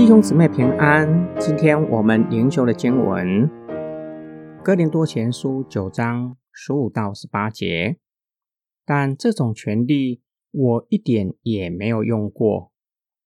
[0.00, 3.26] 弟兄姊妹平安，今天我们灵修的经文
[4.64, 7.98] 《哥林多前书》九章十五到十八节。
[8.86, 10.22] 但这种权利
[10.52, 12.72] 我一点也没有用过。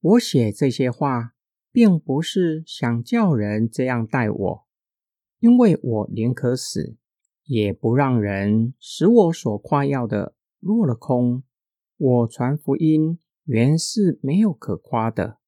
[0.00, 1.34] 我写这些话，
[1.70, 4.66] 并不是想叫人这样待我，
[5.38, 6.96] 因为我宁可死，
[7.44, 11.44] 也不让人使我所夸耀的落了空。
[11.96, 15.38] 我传福音原是没有可夸的。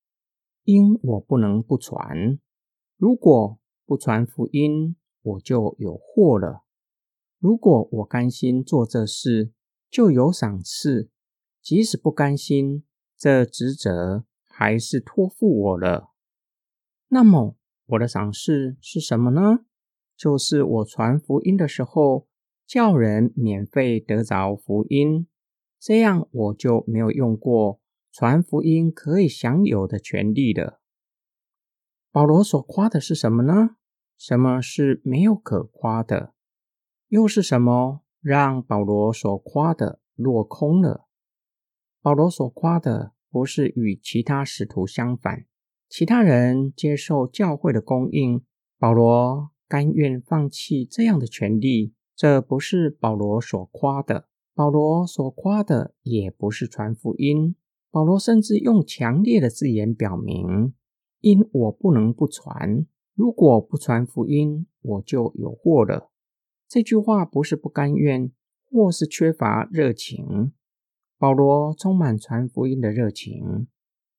[0.67, 2.41] 因我不能不传，
[2.97, 6.65] 如果不传福音，我就有祸了。
[7.39, 9.53] 如果我甘心做这事，
[9.89, 11.09] 就有赏赐；
[11.63, 12.85] 即使不甘心，
[13.17, 16.11] 这职责还是托付我了。
[17.09, 19.61] 那么我的赏赐是什么呢？
[20.17, 22.27] 就是我传福音的时候，
[22.67, 25.29] 叫人免费得着福音，
[25.79, 27.81] 这样我就没有用过。
[28.19, 30.81] 传福音可以享有的权利的，
[32.11, 33.77] 保罗所夸的是什么呢？
[34.17, 36.33] 什么是没有可夸的？
[37.09, 41.07] 又是什么让保罗所夸的落空了？
[42.01, 45.45] 保罗所夸的不是与其他使徒相反，
[45.87, 48.43] 其他人接受教会的供应，
[48.79, 54.27] 保罗甘愿放弃这样的权利，这不是保罗所夸的。
[54.55, 57.55] 保罗所夸的也不是传福音。
[57.97, 60.75] 保罗甚至用强烈的字眼表明
[61.23, 66.11] ：“因我不能不传，如果不传福音，我就有祸了。”
[66.69, 68.31] 这句话不是不甘愿，
[68.71, 70.53] 或是缺乏热情。
[71.17, 73.67] 保罗充满传福音的热情，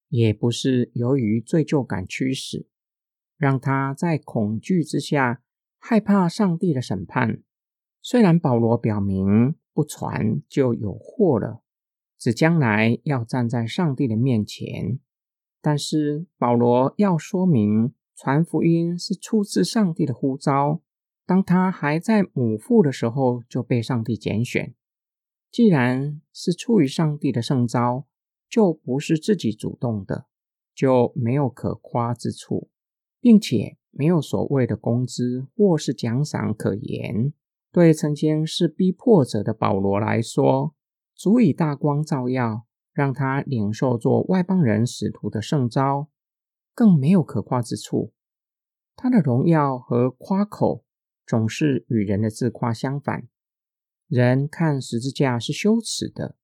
[0.10, 2.68] 也不是由于罪疚感驱使，
[3.38, 5.44] 让他在恐惧之下
[5.78, 7.44] 害怕上帝的审判。
[8.02, 11.62] 虽然保罗表明不传就有祸了。
[12.18, 15.00] 指将来要站在上帝的面前，
[15.62, 20.82] 但是保罗要说明传福音是出自上帝的呼召。
[21.26, 24.74] 当他还在母腹的时候就被上帝拣选，
[25.52, 28.08] 既然是出于上帝的圣召，
[28.50, 30.28] 就不是自己主动的，
[30.74, 32.70] 就没有可夸之处，
[33.20, 37.34] 并且没有所谓的工资或是奖赏可言。
[37.74, 40.74] 对曾经是逼迫者的保罗来说，
[41.18, 46.10] 足以大光照耀，让他领受做外邦人使徒的圣招，
[46.76, 48.14] 更没有可夸之处。
[48.96, 50.86] 他的荣耀和夸口
[51.26, 53.28] 总是与人的自夸相反。
[54.08, 56.36] 人看十字架是羞耻的，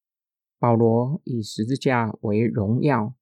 [0.57, 3.13] 保罗以十字架为荣耀；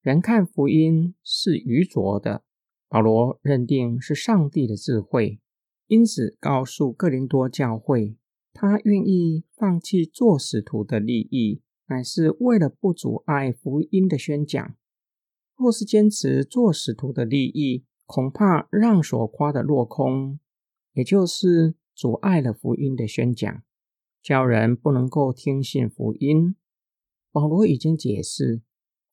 [0.00, 2.42] 人看福音是愚拙的，
[2.88, 5.40] 保罗认定是上帝的智慧。
[5.88, 8.16] 因此，告诉哥林多教会。
[8.58, 14.74] 他愿意放弃做使徒的利益，乃是为了不阻碍福音的宣讲。
[15.56, 20.40] 若是坚持做使徒的利益，恐怕让所夸的落空，
[20.94, 23.62] 也就是阻碍了福音的宣讲，
[24.22, 26.56] 叫人不能够听信福音。
[27.30, 28.62] 保罗已经解释，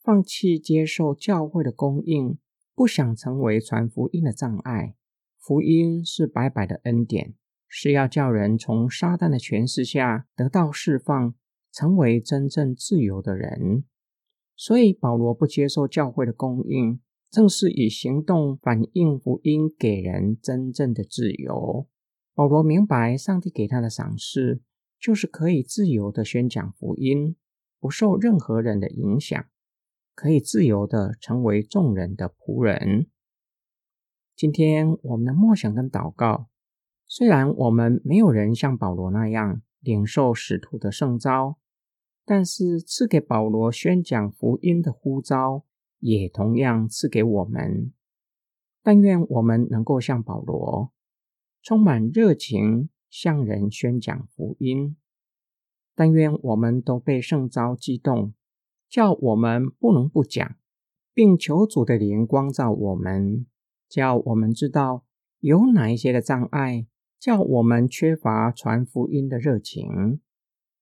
[0.02, 2.38] 放弃接受教会的供应，
[2.74, 4.96] 不想成为传福音的障碍。
[5.38, 7.36] 福音是白白的恩典。
[7.76, 11.34] 是要叫人从撒旦的权势下得到释放，
[11.72, 13.84] 成为真正自由的人。
[14.56, 17.02] 所以保罗不接受教会的供应，
[17.32, 21.88] 正是以行动反映福音，给人真正的自由。
[22.36, 24.62] 保罗明白，上帝给他的赏赐
[25.00, 27.36] 就是可以自由的宣讲福音，
[27.80, 29.44] 不受任何人的影响，
[30.14, 33.08] 可以自由的成为众人的仆人。
[34.36, 36.53] 今天我们的默想跟祷告。
[37.08, 41.58] 虽然我们没有人像保罗那样领受使徒的圣召，
[42.26, 45.66] 但是赐给保罗宣讲福音的呼召，
[46.00, 47.92] 也同样赐给我们。
[48.82, 50.92] 但愿我们能够像保罗，
[51.62, 54.98] 充满热情向人宣讲福音。
[55.96, 58.34] 但愿我们都被圣召激动，
[58.90, 60.56] 叫我们不能不讲，
[61.14, 63.46] 并求主的灵光照我们，
[63.88, 65.06] 叫我们知道
[65.40, 66.88] 有哪一些的障碍。
[67.24, 70.20] 叫我们缺乏传福音的热情，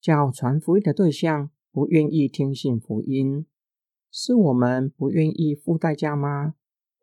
[0.01, 3.45] 叫传福音的对象不愿意听信福音，
[4.09, 6.55] 是我们不愿意付代价吗？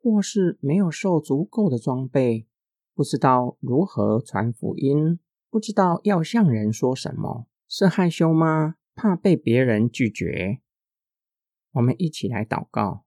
[0.02, 2.49] 或是没有受足够的装备，
[2.93, 7.46] 不知道如何传福音，不知道要向人说什么？
[7.69, 8.75] 是害羞吗？
[8.96, 10.58] 怕被别人拒绝？
[11.75, 13.05] 我们一起来祷告：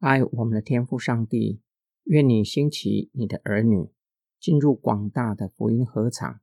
[0.00, 1.60] 爱我们的天父上帝，
[2.02, 3.92] 愿你兴起你的儿女。
[4.40, 6.40] 进入广大的福音合场，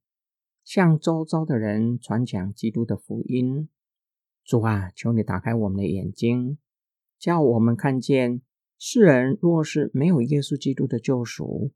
[0.64, 3.70] 向周遭的人传讲基督的福音。
[4.46, 6.60] 主啊，求你打开我们的眼睛，
[7.18, 8.42] 叫我们看见
[8.78, 11.74] 世人若是没有耶稣基督的救赎，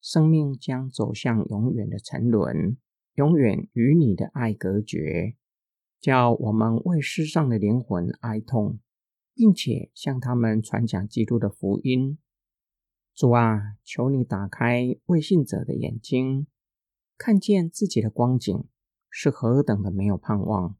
[0.00, 2.76] 生命将走向永远的沉沦，
[3.14, 5.34] 永远与你的爱隔绝，
[6.00, 8.78] 叫我们为世上的灵魂哀痛，
[9.34, 12.18] 并且向他们传讲基督的福音。
[13.14, 16.48] 主啊，求你打开未信者的眼睛，
[17.16, 18.64] 看见自己的光景
[19.08, 20.76] 是何等的没有盼望，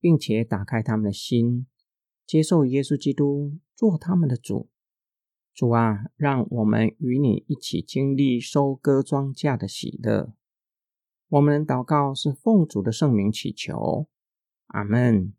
[0.00, 1.66] 并且打开他们的心，
[2.26, 4.70] 接受耶稣基督做他们的主。
[5.52, 10.32] 主啊，让我们与你一起经历收割庄稼的喜乐。
[11.28, 14.06] 我们祷告是奉主的圣名祈求，
[14.68, 15.34] 阿门。